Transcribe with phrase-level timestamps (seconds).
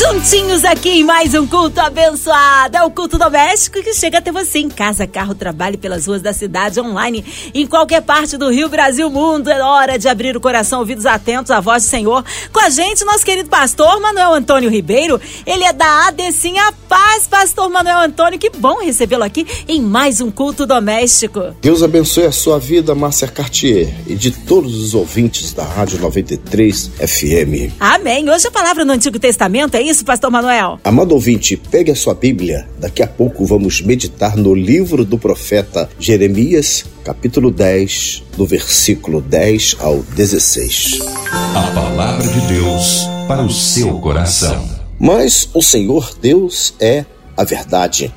[0.00, 2.74] Juntinhos aqui em mais um culto abençoado.
[2.74, 6.32] É o culto doméstico que chega até você em casa, carro, trabalho pelas ruas da
[6.32, 7.22] cidade, online,
[7.52, 9.50] em qualquer parte do Rio, Brasil, mundo.
[9.50, 12.24] É hora de abrir o coração, ouvidos atentos à voz do Senhor.
[12.50, 15.20] Com a gente, nosso querido pastor Manuel Antônio Ribeiro.
[15.44, 18.38] Ele é da ADCIM A Paz, pastor Manuel Antônio.
[18.38, 21.54] Que bom recebê-lo aqui em mais um culto doméstico.
[21.60, 26.90] Deus abençoe a sua vida, Márcia Cartier, e de todos os ouvintes da Rádio 93
[26.96, 27.74] FM.
[27.78, 28.30] Amém.
[28.30, 30.78] Hoje a palavra no Antigo Testamento é isso, pastor Manuel?
[30.84, 32.68] Amado ouvinte, pegue a sua Bíblia.
[32.78, 39.78] Daqui a pouco vamos meditar no livro do profeta Jeremias, capítulo 10, do versículo 10
[39.80, 41.00] ao 16.
[41.32, 44.64] A palavra de Deus para o seu coração.
[44.96, 47.04] Mas o Senhor Deus é
[47.36, 48.14] a verdade.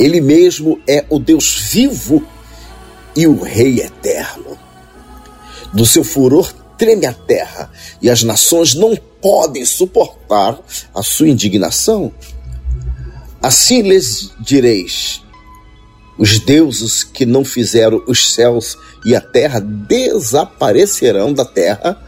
[0.00, 2.24] Ele mesmo é o Deus vivo
[3.14, 4.58] e o Rei eterno.
[5.72, 10.60] Do seu furor treme a terra e as nações não podem suportar
[10.92, 12.12] a sua indignação.
[13.40, 15.22] Assim lhes direis:
[16.18, 22.04] os deuses que não fizeram os céus e a terra desaparecerão da terra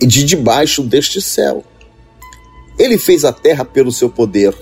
[0.00, 1.62] e de debaixo deste céu.
[2.78, 4.54] Ele fez a terra pelo seu poder.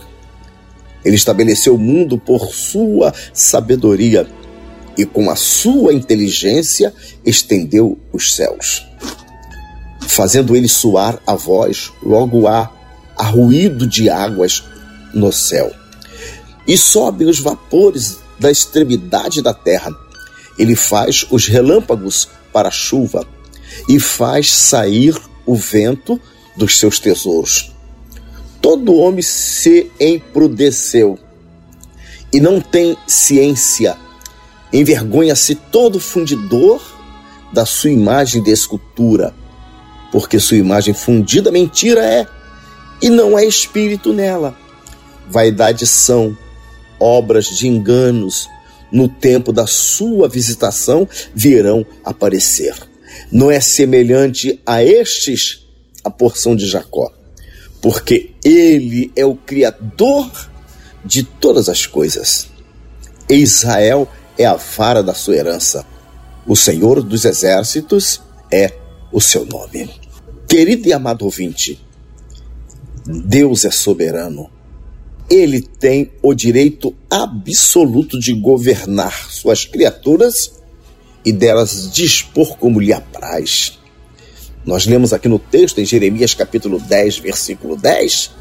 [1.04, 4.28] Ele estabeleceu o mundo por sua sabedoria
[4.98, 6.92] e com a sua inteligência
[7.24, 8.89] estendeu os céus.
[10.10, 12.70] Fazendo ele suar a voz, logo há
[13.16, 14.64] arruído de águas
[15.14, 15.72] no céu.
[16.66, 19.90] E sobem os vapores da extremidade da terra.
[20.58, 23.26] Ele faz os relâmpagos para a chuva
[23.88, 26.20] e faz sair o vento
[26.56, 27.72] dos seus tesouros.
[28.60, 31.18] Todo homem se emprudeceu
[32.32, 33.96] e não tem ciência
[34.72, 36.80] Envergonha-se todo fundidor
[37.52, 39.34] da sua imagem de escultura,
[40.10, 42.26] porque sua imagem fundida mentira é,
[43.00, 44.56] e não é espírito nela.
[45.28, 46.36] Vaidade são
[46.98, 48.48] obras de enganos,
[48.92, 52.74] no tempo da sua visitação virão aparecer.
[53.30, 55.66] Não é semelhante a estes
[56.02, 57.12] a porção de Jacó,
[57.80, 60.30] porque ele é o Criador
[61.04, 62.48] de todas as coisas.
[63.28, 65.86] Israel é a vara da sua herança.
[66.46, 68.72] O Senhor dos Exércitos é
[69.12, 69.90] o seu nome.
[70.48, 71.80] Querido e amado ouvinte,
[73.06, 74.50] Deus é soberano.
[75.28, 80.52] Ele tem o direito absoluto de governar suas criaturas
[81.24, 83.78] e delas dispor como lhe apraz.
[84.64, 88.32] Nós lemos aqui no texto, em Jeremias capítulo 10, versículo 10,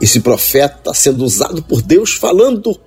[0.00, 2.78] esse profeta sendo usado por Deus falando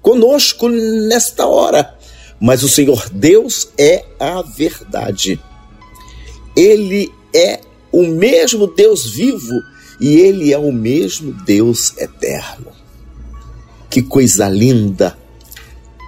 [0.00, 1.96] conosco nesta hora.
[2.40, 5.40] Mas o Senhor Deus é a verdade.
[6.58, 7.60] Ele é
[7.92, 9.54] o mesmo Deus vivo
[10.00, 12.72] e ele é o mesmo Deus eterno.
[13.88, 15.16] Que coisa linda!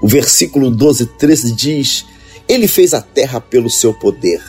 [0.02, 2.04] O versículo 12, 13 diz:
[2.48, 4.42] Ele fez a terra pelo seu poder,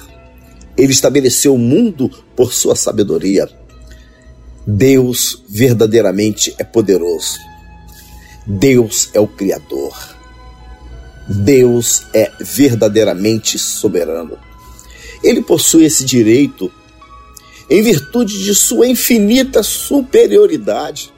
[0.76, 3.48] ele estabeleceu o mundo por sua sabedoria.
[4.66, 7.38] Deus verdadeiramente é poderoso.
[8.48, 9.96] Deus é o Criador.
[11.30, 14.51] Deus é verdadeiramente soberano.
[15.24, 16.72] Ele possui esse direito
[17.70, 21.14] em virtude de sua infinita superioridade,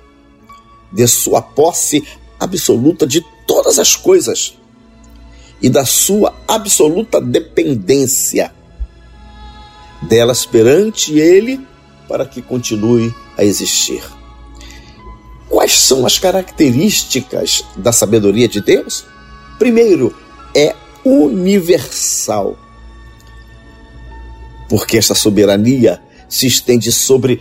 [0.92, 2.04] de sua posse
[2.40, 4.56] absoluta de todas as coisas
[5.62, 8.54] e da sua absoluta dependência
[10.02, 11.60] delas perante Ele
[12.08, 14.04] para que continue a existir.
[15.50, 19.06] Quais são as características da sabedoria de Deus?
[19.58, 20.16] Primeiro,
[20.54, 20.76] é
[21.06, 22.58] universal.
[24.74, 27.40] Porque esta soberania se estende sobre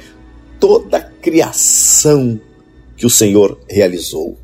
[0.61, 2.39] toda a criação
[2.95, 4.37] que o Senhor realizou.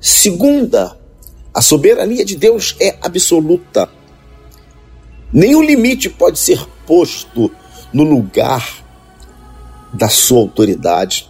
[0.00, 0.96] Segunda,
[1.52, 3.90] a soberania de Deus é absoluta.
[5.32, 7.50] Nenhum limite pode ser posto
[7.92, 8.86] no lugar
[9.92, 11.28] da sua autoridade.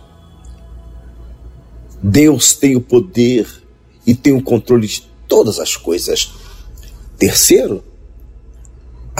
[2.03, 3.49] Deus tem o poder
[4.07, 6.31] e tem o controle de todas as coisas.
[7.17, 7.83] Terceiro,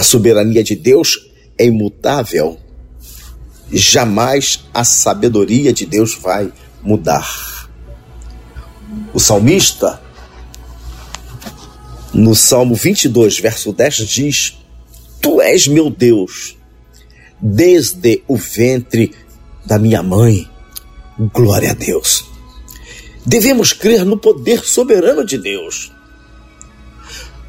[0.01, 2.59] a soberania de Deus é imutável.
[3.71, 6.51] Jamais a sabedoria de Deus vai
[6.81, 7.69] mudar.
[9.13, 10.01] O salmista,
[12.11, 14.57] no Salmo 22, verso 10, diz:
[15.21, 16.57] Tu és meu Deus,
[17.39, 19.13] desde o ventre
[19.63, 20.49] da minha mãe.
[21.31, 22.25] Glória a Deus.
[23.23, 25.91] Devemos crer no poder soberano de Deus.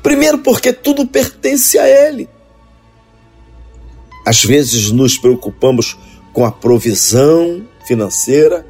[0.03, 2.29] Primeiro, porque tudo pertence a Ele.
[4.25, 5.97] Às vezes nos preocupamos
[6.33, 8.65] com a provisão financeira,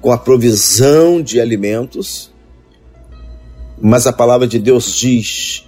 [0.00, 2.32] com a provisão de alimentos,
[3.80, 5.64] mas a palavra de Deus diz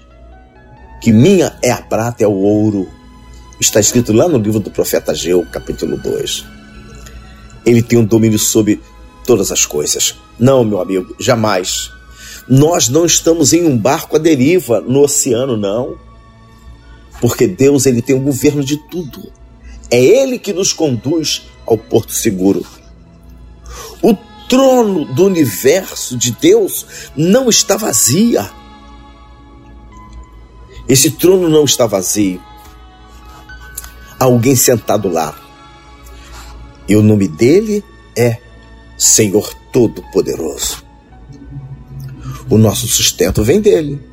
[1.01, 2.89] que minha é a prata, é o ouro.
[3.61, 6.45] Está escrito lá no livro do profeta Geu, capítulo 2.
[7.67, 8.81] Ele tem um domínio sobre
[9.27, 10.15] todas as coisas.
[10.39, 11.91] Não, meu amigo, jamais.
[12.49, 15.99] Nós não estamos em um barco à deriva no oceano, não.
[17.20, 19.32] Porque Deus ele tem o governo de tudo.
[19.91, 22.65] É Ele que nos conduz ao porto seguro.
[24.03, 24.15] O
[24.49, 26.87] trono do universo de Deus
[27.17, 28.50] não está vazia.
[30.88, 32.41] Esse trono não está vazio.
[34.19, 35.38] Há alguém sentado lá.
[36.88, 37.85] E o nome dele
[38.17, 38.38] é
[38.97, 40.82] Senhor Todo-Poderoso.
[42.49, 44.08] O nosso sustento vem dele.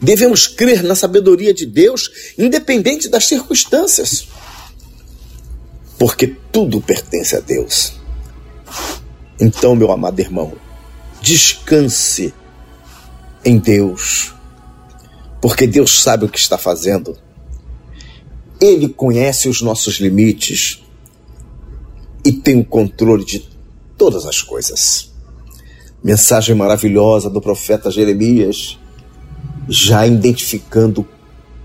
[0.00, 4.28] Devemos crer na sabedoria de Deus, independente das circunstâncias.
[5.98, 7.94] Porque tudo pertence a Deus.
[9.40, 10.54] Então, meu amado irmão,
[11.20, 12.32] descanse
[13.44, 14.34] em Deus,
[15.40, 17.16] porque Deus sabe o que está fazendo.
[18.60, 20.82] Ele conhece os nossos limites
[22.24, 23.46] e tem o controle de
[23.96, 25.12] todas as coisas.
[26.02, 28.78] Mensagem maravilhosa do profeta Jeremias,
[29.68, 31.06] já identificando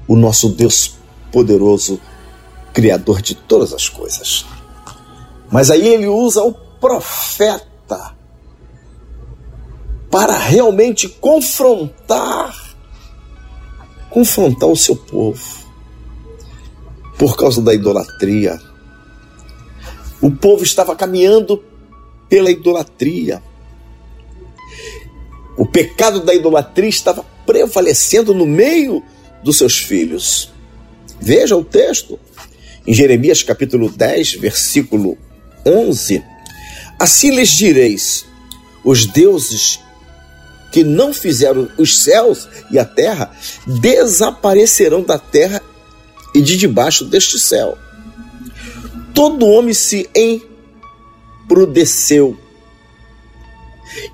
[0.07, 0.95] o nosso Deus
[1.31, 1.99] poderoso,
[2.73, 4.45] Criador de todas as coisas.
[5.51, 8.15] Mas aí ele usa o profeta
[10.09, 12.71] para realmente confrontar
[14.11, 15.41] confrontar o seu povo
[17.17, 18.59] por causa da idolatria.
[20.21, 21.63] O povo estava caminhando
[22.29, 23.41] pela idolatria.
[25.57, 29.03] O pecado da idolatria estava prevalecendo no meio
[29.43, 30.51] dos seus filhos.
[31.19, 32.19] Veja o texto.
[32.85, 35.17] Em Jeremias capítulo 10, versículo
[35.63, 36.23] 11,
[37.01, 38.25] Assim lhes direis:
[38.83, 39.79] os deuses
[40.71, 43.35] que não fizeram os céus e a terra
[43.65, 45.63] desaparecerão da terra
[46.35, 47.75] e de debaixo deste céu.
[49.15, 50.07] Todo homem se
[51.43, 52.37] emprudeceu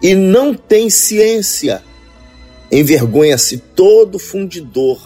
[0.02, 1.84] e não tem ciência.
[2.72, 5.00] Envergonha-se todo fundidor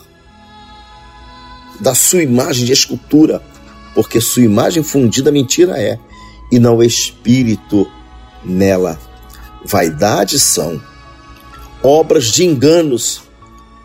[1.80, 3.42] da sua imagem de escultura,
[3.94, 6.00] porque sua imagem fundida mentira é
[6.52, 7.90] e não espírito
[8.44, 9.00] nela.
[9.64, 10.82] Vaidade são
[11.84, 13.22] obras de enganos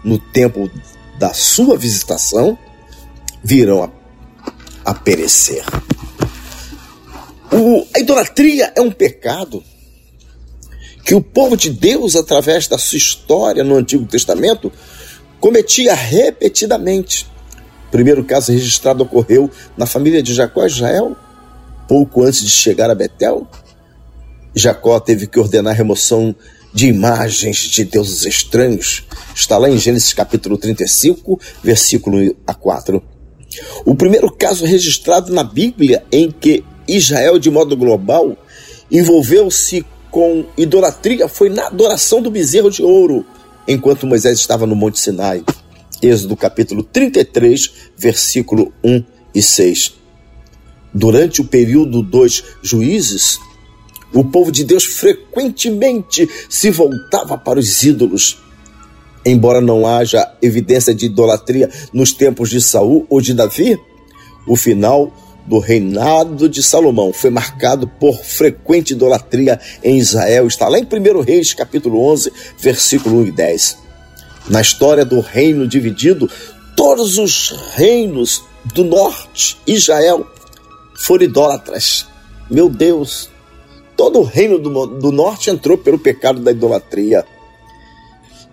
[0.04, 0.70] no tempo
[1.18, 2.58] da sua visitação
[3.42, 3.90] virão a,
[4.84, 5.64] a perecer.
[7.52, 9.62] O, a idolatria é um pecado
[11.06, 14.72] que o povo de Deus, através da sua história no Antigo Testamento,
[15.38, 17.28] cometia repetidamente.
[17.86, 21.16] O primeiro caso registrado ocorreu na família de Jacó e Israel,
[21.86, 23.46] pouco antes de chegar a Betel,
[24.52, 26.34] Jacó teve que ordenar a remoção
[26.74, 29.04] de imagens de deuses estranhos.
[29.32, 33.00] Está lá em Gênesis capítulo 35, versículo a 4.
[33.84, 38.36] O primeiro caso registrado na Bíblia em que Israel, de modo global,
[38.90, 43.24] envolveu-se com idolatria foi na adoração do bezerro de ouro,
[43.66, 45.44] enquanto Moisés estava no Monte Sinai.
[46.02, 49.02] Êxodo capítulo 33, versículo 1
[49.34, 50.06] e 6
[50.96, 53.38] durante o período dos juízes,
[54.14, 58.38] o povo de Deus frequentemente se voltava para os ídolos.
[59.22, 63.78] Embora não haja evidência de idolatria nos tempos de Saul ou de Davi,
[64.46, 65.12] o final
[65.46, 70.46] do reinado de Salomão foi marcado por frequente idolatria em Israel.
[70.46, 73.78] Está lá em 1 Reis, capítulo 11, versículo 1 e 10.
[74.48, 76.28] Na história do reino dividido,
[76.76, 78.42] todos os reinos
[78.74, 80.26] do norte, Israel,
[80.98, 82.06] foram idólatras.
[82.50, 83.30] Meu Deus,
[83.96, 87.24] todo o reino do, do norte entrou pelo pecado da idolatria,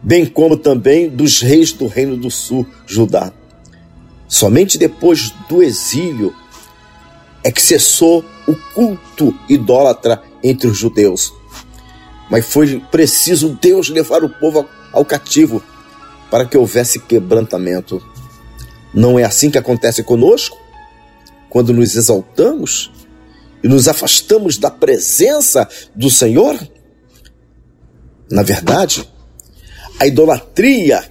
[0.01, 3.31] bem como também dos reis do reino do sul, Judá.
[4.27, 6.33] Somente depois do exílio
[7.43, 11.33] é que cessou o culto idólatra entre os judeus.
[12.29, 15.61] Mas foi preciso Deus levar o povo ao cativo
[16.31, 18.01] para que houvesse quebrantamento.
[18.93, 20.63] Não é assim que acontece conosco?
[21.53, 22.91] quando nos exaltamos
[23.63, 26.57] e nos afastamos da presença do Senhor?
[28.27, 29.07] Na verdade,
[29.99, 31.07] a idolatria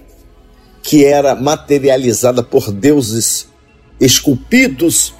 [0.81, 3.47] que era materializada por deuses
[4.01, 5.15] esculpidos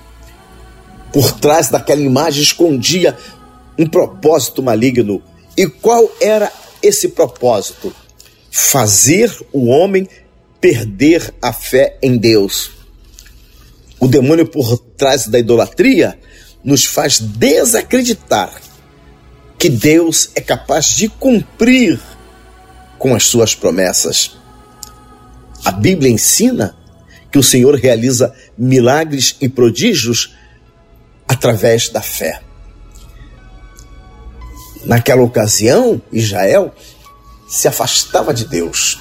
[1.13, 3.15] por trás daquela imagem escondia
[3.77, 5.21] um propósito maligno
[5.55, 6.51] E qual era
[6.81, 7.95] esse propósito?
[8.51, 10.07] Fazer o homem
[10.59, 12.71] perder a fé em Deus.
[13.99, 16.17] O demônio por trás da idolatria
[16.63, 18.61] nos faz desacreditar
[19.57, 21.99] que Deus é capaz de cumprir
[22.97, 24.37] com as suas promessas.
[25.63, 26.75] A Bíblia ensina
[27.31, 30.35] que o Senhor realiza milagres e prodígios
[31.27, 32.41] através da fé.
[34.85, 36.73] Naquela ocasião, Israel
[37.47, 38.99] se afastava de Deus.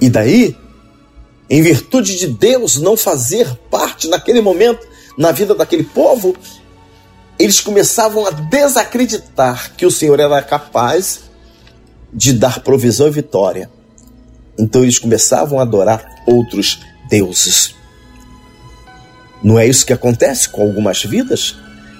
[0.00, 0.56] E daí,
[1.48, 6.34] em virtude de Deus não fazer parte naquele momento na vida daquele povo,
[7.38, 11.20] eles começavam a desacreditar que o Senhor era capaz
[12.12, 13.70] de dar provisão e vitória.
[14.58, 17.74] Então eles começavam a adorar outros deuses.
[19.42, 21.56] Não é isso que acontece com algumas vidas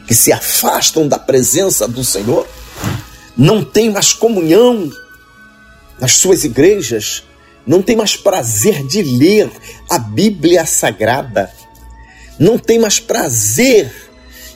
[0.07, 2.47] que se afastam da presença do Senhor,
[3.37, 4.91] não tem mais comunhão
[6.01, 7.23] nas suas igrejas,
[7.67, 9.51] não tem mais prazer de ler
[9.89, 11.51] a Bíblia Sagrada,
[12.39, 14.11] não tem mais prazer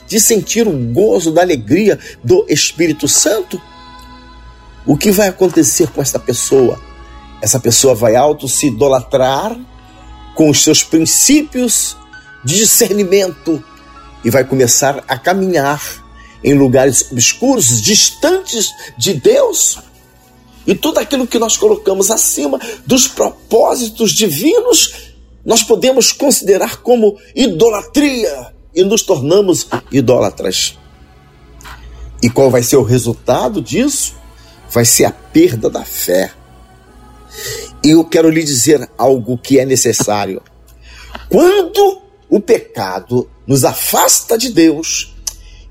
[0.07, 3.61] de sentir o gozo da alegria do Espírito Santo.
[4.85, 6.79] O que vai acontecer com esta pessoa?
[7.41, 9.57] Essa pessoa vai auto se idolatrar
[10.35, 11.95] com os seus princípios
[12.45, 13.61] de discernimento
[14.23, 15.81] e vai começar a caminhar
[16.43, 19.79] em lugares obscuros, distantes de Deus.
[20.65, 28.53] E tudo aquilo que nós colocamos acima dos propósitos divinos, nós podemos considerar como idolatria
[28.73, 30.77] e nos tornamos idólatras.
[32.21, 34.15] E qual vai ser o resultado disso?
[34.69, 36.31] Vai ser a perda da fé.
[37.83, 40.41] E eu quero lhe dizer algo que é necessário.
[41.29, 42.04] Quando
[42.35, 45.15] o pecado nos afasta de Deus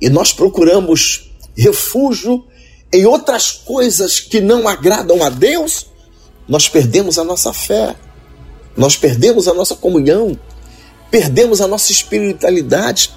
[0.01, 2.43] e nós procuramos refúgio
[2.91, 5.85] em outras coisas que não agradam a Deus,
[6.49, 7.95] nós perdemos a nossa fé,
[8.75, 10.41] nós perdemos a nossa comunhão,
[11.11, 13.11] perdemos a nossa espiritualidade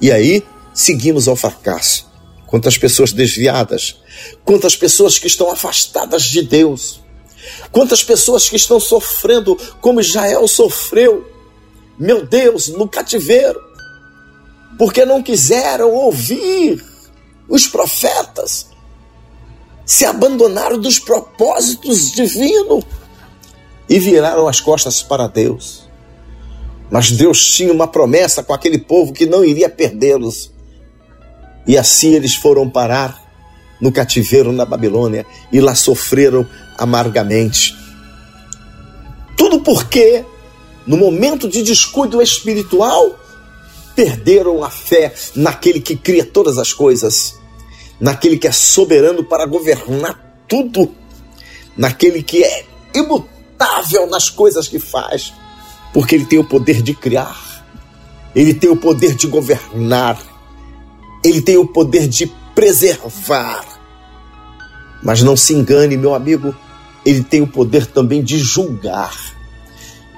[0.00, 2.08] e aí seguimos ao fracasso.
[2.46, 3.96] Quantas pessoas desviadas,
[4.44, 7.00] quantas pessoas que estão afastadas de Deus,
[7.72, 11.33] quantas pessoas que estão sofrendo como Israel sofreu
[11.98, 13.60] meu Deus, no cativeiro,
[14.78, 16.84] porque não quiseram ouvir
[17.48, 18.68] os profetas,
[19.84, 22.84] se abandonaram dos propósitos divinos
[23.88, 25.84] e viraram as costas para Deus.
[26.90, 30.52] Mas Deus tinha uma promessa com aquele povo que não iria perdê-los.
[31.66, 33.22] E assim eles foram parar
[33.80, 36.46] no cativeiro na Babilônia e lá sofreram
[36.78, 37.76] amargamente.
[39.36, 40.24] Tudo porque
[40.86, 43.18] no momento de descuido espiritual,
[43.94, 47.38] perderam a fé naquele que cria todas as coisas,
[48.00, 50.94] naquele que é soberano para governar tudo,
[51.76, 55.32] naquele que é imutável nas coisas que faz,
[55.92, 57.64] porque ele tem o poder de criar,
[58.34, 60.20] ele tem o poder de governar,
[61.24, 63.64] ele tem o poder de preservar.
[65.02, 66.54] Mas não se engane, meu amigo,
[67.04, 69.33] ele tem o poder também de julgar.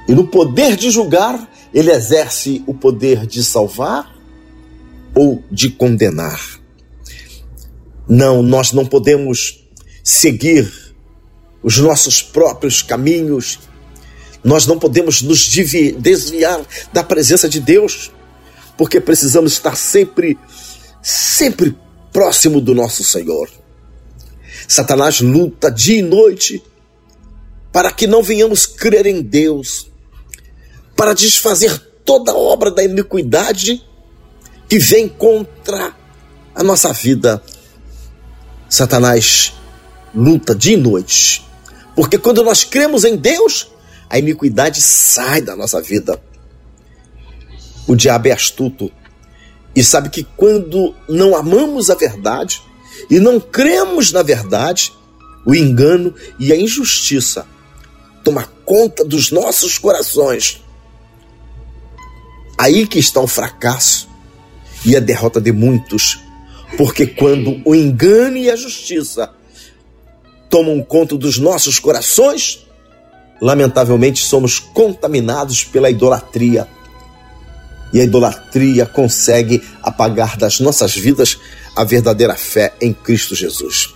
[0.09, 4.15] E no poder de julgar, ele exerce o poder de salvar
[5.15, 6.41] ou de condenar.
[8.09, 9.65] Não, nós não podemos
[10.05, 10.73] seguir
[11.63, 13.59] os nossos próprios caminhos,
[14.45, 18.13] nós não podemos nos desviar da presença de Deus,
[18.77, 20.39] porque precisamos estar sempre,
[21.03, 21.77] sempre
[22.13, 23.51] próximo do nosso Senhor.
[24.69, 26.63] Satanás luta dia e noite
[27.73, 29.91] para que não venhamos crer em Deus,
[30.97, 33.85] para desfazer toda obra da iniquidade
[34.69, 35.95] que vem contra
[36.55, 37.43] a nossa vida.
[38.69, 39.53] Satanás
[40.15, 41.47] luta dia e noite,
[41.95, 43.69] porque quando nós cremos em Deus,
[44.09, 46.21] a iniquidade sai da nossa vida.
[47.87, 48.91] O diabo é astuto
[49.75, 52.63] e sabe que quando não amamos a verdade
[53.11, 54.93] e não cremos na verdade,
[55.45, 57.47] o engano e a injustiça
[58.25, 60.65] toma conta dos nossos corações
[62.59, 64.09] Aí que está o fracasso
[64.85, 66.21] e a derrota de muitos,
[66.77, 69.31] porque quando o engano e a justiça
[70.49, 72.67] tomam conta dos nossos corações,
[73.41, 76.67] lamentavelmente somos contaminados pela idolatria.
[77.93, 81.39] E a idolatria consegue apagar das nossas vidas
[81.75, 83.95] a verdadeira fé em Cristo Jesus.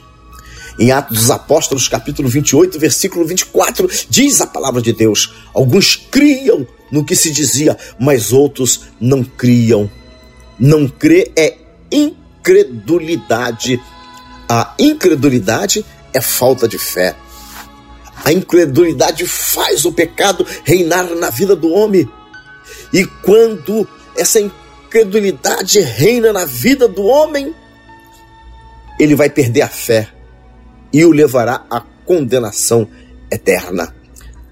[0.79, 6.67] Em Atos dos Apóstolos, capítulo 28, versículo 24, diz a palavra de Deus: Alguns criam
[6.91, 9.91] no que se dizia, mas outros não criam.
[10.59, 11.57] Não crer é
[11.91, 13.81] incredulidade.
[14.49, 17.15] A incredulidade é falta de fé.
[18.25, 22.09] A incredulidade faz o pecado reinar na vida do homem.
[22.93, 27.55] E quando essa incredulidade reina na vida do homem,
[28.99, 30.09] ele vai perder a fé
[30.93, 32.89] e o levará à condenação
[33.31, 33.95] eterna.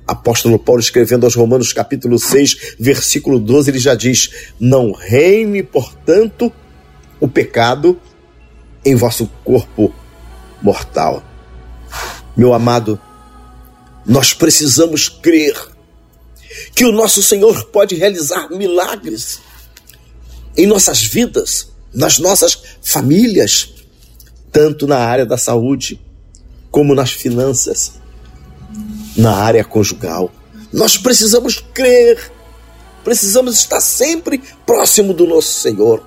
[0.09, 6.51] Apóstolo Paulo escrevendo aos Romanos capítulo 6, versículo 12, ele já diz: Não reine, portanto,
[7.21, 8.01] o pecado
[8.83, 9.95] em vosso corpo
[10.63, 11.23] mortal.
[12.35, 12.99] Meu amado,
[14.07, 15.55] nós precisamos crer
[16.75, 19.41] que o nosso Senhor pode realizar milagres
[20.57, 23.75] em nossas vidas, nas nossas famílias,
[24.51, 26.01] tanto na área da saúde
[26.71, 27.98] como nas finanças,
[29.19, 30.31] na área conjugal.
[30.73, 32.31] Nós precisamos crer,
[33.03, 36.07] precisamos estar sempre próximo do nosso Senhor.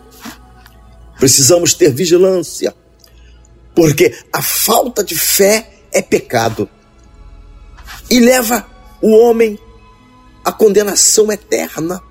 [1.20, 2.74] Precisamos ter vigilância,
[3.76, 6.70] porque a falta de fé é pecado
[8.10, 8.66] e leva
[9.02, 9.60] o homem
[10.44, 12.02] à condenação eterna.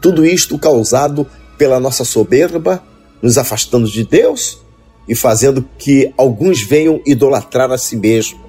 [0.00, 1.26] Tudo isto causado
[1.58, 2.82] pela nossa soberba,
[3.20, 4.58] nos afastando de Deus
[5.06, 8.40] e fazendo que alguns venham idolatrar a si mesmo.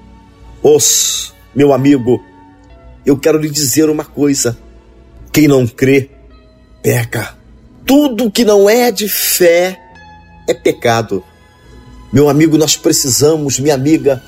[0.62, 2.22] Os, meu amigo,
[3.06, 4.56] eu quero lhe dizer uma coisa:
[5.32, 6.10] quem não crê,
[6.82, 7.36] peca.
[7.86, 9.78] Tudo que não é de fé
[10.48, 11.22] é pecado.
[12.12, 14.22] Meu amigo, nós precisamos, minha amiga,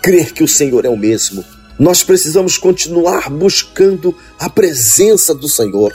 [0.00, 1.44] crer que o Senhor é o mesmo.
[1.78, 5.92] Nós precisamos continuar buscando a presença do Senhor.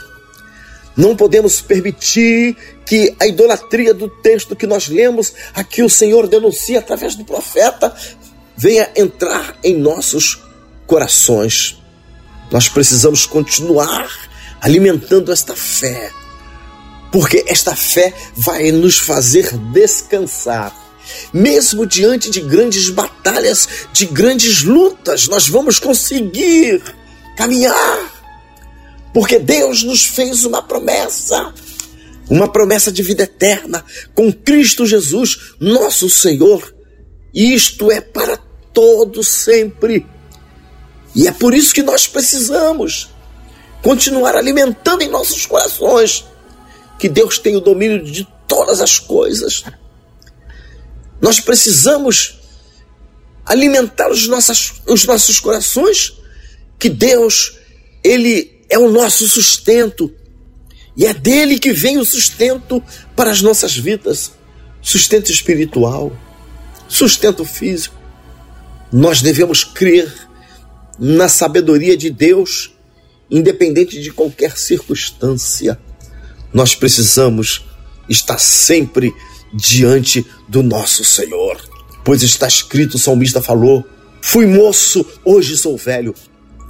[0.96, 6.78] Não podemos permitir que a idolatria do texto que nós lemos, aqui o Senhor denuncia
[6.80, 7.94] através do profeta,
[8.56, 10.47] venha entrar em nossos
[10.88, 11.80] corações.
[12.50, 14.10] Nós precisamos continuar
[14.60, 16.10] alimentando esta fé,
[17.12, 20.74] porque esta fé vai nos fazer descansar
[21.32, 26.82] mesmo diante de grandes batalhas, de grandes lutas, nós vamos conseguir
[27.36, 28.12] caminhar.
[29.12, 31.52] Porque Deus nos fez uma promessa,
[32.28, 33.84] uma promessa de vida eterna
[34.14, 36.74] com Cristo Jesus, nosso Senhor.
[37.32, 38.36] Isto é para
[38.72, 40.06] todo sempre.
[41.14, 43.10] E é por isso que nós precisamos
[43.82, 46.24] continuar alimentando em nossos corações
[46.98, 49.64] que Deus tem o domínio de todas as coisas
[51.20, 52.38] nós precisamos
[53.44, 56.14] alimentar os nossos, os nossos corações,
[56.78, 57.58] que Deus,
[58.04, 60.12] Ele é o nosso sustento.
[60.96, 62.82] E é dele que vem o sustento
[63.16, 64.32] para as nossas vidas
[64.80, 66.16] sustento espiritual,
[66.88, 67.96] sustento físico.
[68.92, 70.27] Nós devemos crer
[70.98, 72.74] na sabedoria de Deus,
[73.30, 75.78] independente de qualquer circunstância.
[76.52, 77.66] Nós precisamos
[78.08, 79.14] estar sempre
[79.52, 81.60] diante do nosso Senhor.
[82.04, 83.84] Pois está escrito, o salmista falou:
[84.20, 86.14] Fui moço, hoje sou velho,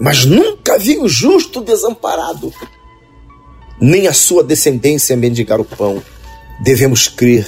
[0.01, 2.53] mas nunca vi o justo desamparado,
[3.81, 6.03] nem a sua descendência mendigar o pão.
[6.63, 7.47] Devemos crer.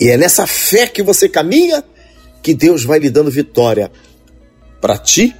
[0.00, 1.84] E é nessa fé que você caminha
[2.42, 3.92] que Deus vai lhe dando vitória
[4.80, 5.36] para ti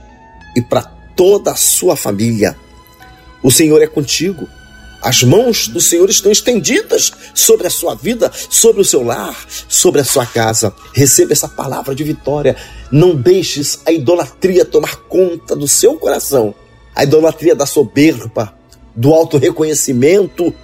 [0.57, 0.83] e para
[1.17, 2.57] toda a sua família.
[3.43, 4.49] O Senhor é contigo.
[5.03, 9.37] As mãos do Senhor estão estendidas sobre a sua vida, sobre o seu lar,
[9.69, 10.73] sobre a sua casa.
[10.95, 12.57] Receba essa palavra de vitória.
[12.91, 16.55] Não deixes a idolatria tomar conta do seu coração.
[16.95, 18.55] A idolatria da soberba,
[18.95, 20.55] do auto-reconhecimento,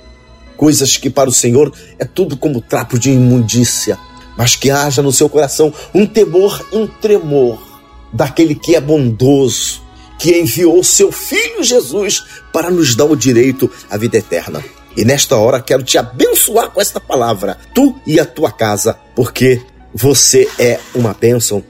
[0.57, 3.99] coisas que para o Senhor é tudo como trapo de imundícia.
[4.37, 7.68] Mas que haja no seu coração um temor um tremor
[8.13, 9.83] daquele que é bondoso,
[10.19, 14.63] que enviou seu filho Jesus para nos dar o direito à vida eterna.
[14.97, 19.63] E nesta hora quero te abençoar com esta palavra, tu e a tua casa, porque
[19.95, 21.63] você é uma bênção.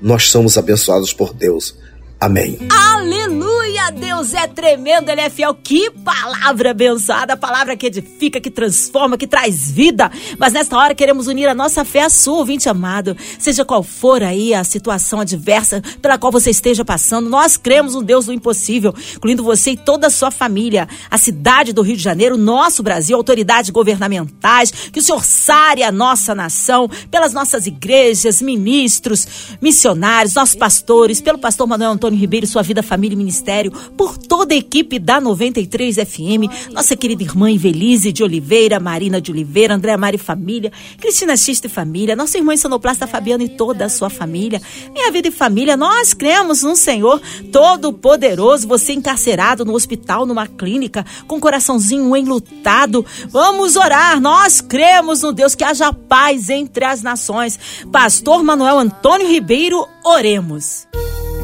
[0.00, 1.76] Nós somos abençoados por Deus.
[2.18, 2.58] Amém.
[2.70, 3.69] Aleluia!
[4.20, 5.54] Deus é tremendo, Ele é fiel.
[5.54, 10.10] Que palavra abençoada, palavra que edifica, que transforma, que traz vida.
[10.38, 13.16] Mas nesta hora queremos unir a nossa fé à sua, ouvinte amado.
[13.38, 18.02] Seja qual for aí a situação adversa pela qual você esteja passando, nós cremos um
[18.02, 20.88] Deus do impossível, incluindo você e toda a sua família.
[21.10, 25.90] A cidade do Rio de Janeiro, nosso Brasil, autoridades governamentais, que o Senhor sare a
[25.90, 32.62] nossa nação, pelas nossas igrejas, ministros, missionários, nossos pastores, pelo pastor Manuel Antônio Ribeiro, sua
[32.62, 33.59] vida, família e ministério.
[33.96, 39.32] Por toda a equipe da 93 FM, nossa querida irmã Ivelise de Oliveira, Marina de
[39.32, 43.88] Oliveira, André Mari Família, Cristina Xista e Família, nossa irmã Sonoplasta Fabiana e toda a
[43.88, 44.62] sua família.
[44.92, 47.20] Minha vida e família, nós cremos num Senhor
[47.50, 53.04] Todo-Poderoso, você encarcerado no hospital, numa clínica, com o coraçãozinho enlutado.
[53.28, 57.58] Vamos orar, nós cremos no Deus que haja paz entre as nações.
[57.90, 60.86] Pastor Manuel Antônio Ribeiro, oremos.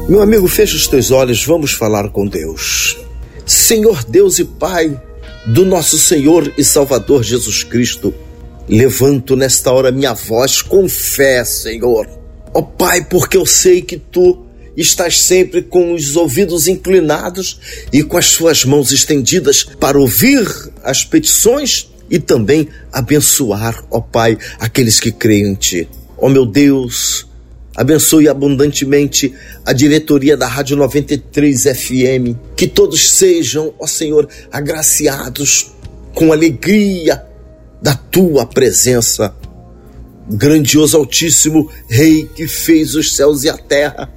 [0.07, 2.97] Meu amigo, fecha os teus olhos, vamos falar com Deus.
[3.45, 4.97] Senhor Deus e Pai
[5.45, 8.13] do nosso Senhor e Salvador Jesus Cristo,
[8.69, 12.07] levanto nesta hora minha voz com fé, Senhor.
[12.53, 14.45] Ó oh, Pai, porque eu sei que tu
[14.77, 17.59] estás sempre com os ouvidos inclinados
[17.91, 20.47] e com as suas mãos estendidas para ouvir
[20.85, 25.89] as petições e também abençoar, ó Pai, aqueles que creem em Ti.
[26.17, 27.26] Ó meu Deus,
[27.77, 35.71] abençoe abundantemente a diretoria da Rádio 93 FM, que todos sejam, ó Senhor, agraciados
[36.13, 37.23] com alegria
[37.81, 39.33] da Tua presença.
[40.29, 44.11] Grandioso Altíssimo Rei que fez os céus e a terra,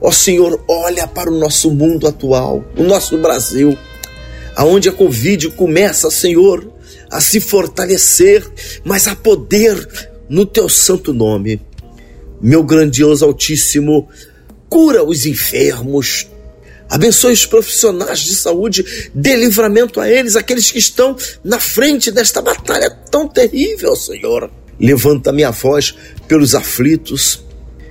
[0.00, 3.76] Ó Senhor, olha para o nosso mundo atual, o nosso Brasil,
[4.56, 6.72] aonde a Covid começa, Senhor,
[7.10, 8.42] a se fortalecer,
[8.82, 9.86] mas a poder
[10.28, 11.60] no teu santo nome.
[12.40, 14.08] Meu grandioso Altíssimo,
[14.68, 16.26] cura os enfermos,
[16.88, 22.40] abençoe os profissionais de saúde, dê livramento a eles, aqueles que estão na frente desta
[22.40, 24.50] batalha tão terrível, Senhor.
[24.78, 25.94] Levanta minha voz
[26.26, 27.44] pelos aflitos,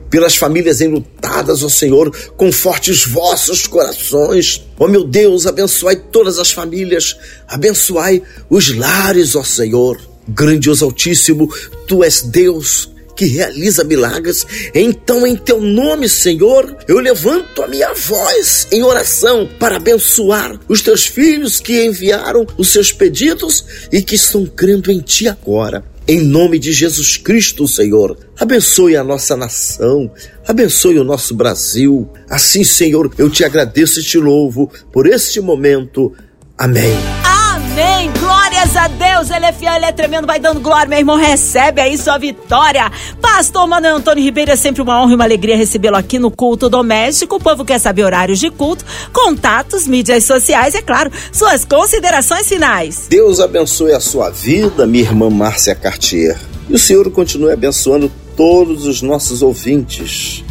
[0.09, 4.65] pelas famílias enlutadas, ó Senhor, conforte os vossos corações.
[4.79, 7.15] Ó meu Deus, abençoai todas as famílias,
[7.47, 10.01] abençoai os lares, ó Senhor.
[10.27, 11.47] Grandioso Altíssimo,
[11.85, 14.47] Tu és Deus que realiza milagres.
[14.73, 20.82] Então, em teu nome, Senhor, eu levanto a minha voz em oração para abençoar os
[20.82, 25.84] teus filhos que enviaram os seus pedidos e que estão crendo em ti agora.
[26.08, 30.10] Em nome de Jesus Cristo, Senhor, abençoe a nossa nação,
[30.47, 32.10] abençoe o nosso Brasil.
[32.29, 36.13] Assim, Senhor, eu te agradeço e te louvo por este momento.
[36.58, 36.95] Amém.
[37.25, 38.18] Amém.
[38.60, 39.32] Glórias a Deus.
[39.32, 40.28] Ele é fiel, ele é tremendo.
[40.28, 41.15] Vai dando glória, meu irmão.
[41.15, 42.91] Recebe aí sua vitória.
[43.22, 46.67] Pastor Manuel Antônio Ribeiro, é sempre uma honra e uma alegria recebê-lo aqui no culto
[46.67, 47.38] doméstico.
[47.38, 53.08] O povo quer saber horários de culto, contatos, mídias sociais, é claro, suas considerações finais.
[53.10, 56.38] Deus abençoe a sua vida, minha irmã Márcia Cartier.
[56.67, 60.43] E o Senhor continue abençoando todos os nossos ouvintes.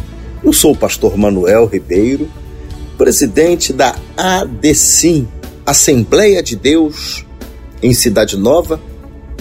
[0.43, 2.27] Eu sou o pastor Manuel Ribeiro,
[2.97, 5.27] presidente da ADCIM
[5.63, 7.28] Assembleia de Deus,
[7.81, 8.79] em Cidade Nova,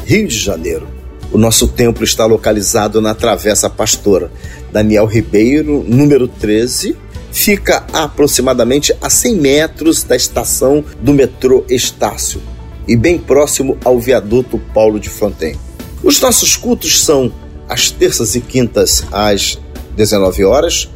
[0.04, 0.88] Rio de Janeiro.
[1.32, 4.30] O nosso templo está localizado na Travessa Pastora
[4.72, 6.96] Daniel Ribeiro, número 13.
[7.30, 12.40] Fica aproximadamente a 100 metros da estação do metrô Estácio
[12.86, 15.54] e bem próximo ao viaduto Paulo de Fronten.
[16.02, 17.30] Os nossos cultos são
[17.68, 19.58] às terças e quintas às
[19.94, 20.88] 19 horas,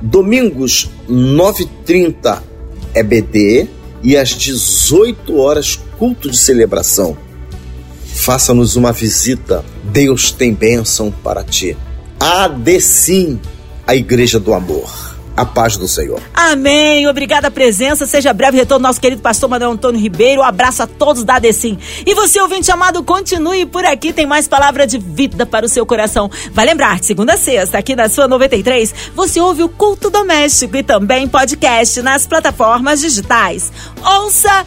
[0.00, 2.40] domingos 9h30
[2.94, 3.68] EBD,
[4.02, 7.14] e às 18 horas, culto de celebração.
[8.06, 9.62] Faça-nos uma visita.
[9.84, 11.76] Deus tem bênção para ti.
[12.18, 13.38] Adecim,
[13.86, 15.10] a Igreja do Amor
[15.40, 16.20] a paz do Senhor.
[16.34, 17.08] Amém.
[17.08, 18.04] Obrigada a presença.
[18.04, 20.42] Seja breve retorno nosso querido pastor Manuel Antônio Ribeiro.
[20.42, 21.78] Um abraço a todos da Adecim.
[22.04, 24.12] E você, ouvinte amado, continue por aqui.
[24.12, 26.30] Tem mais palavra de vida para o seu coração.
[26.52, 30.82] Vai lembrar, segunda a sexta, aqui na sua 93, você ouve o culto doméstico e
[30.82, 33.72] também podcast nas plataformas digitais.
[34.04, 34.66] Ouça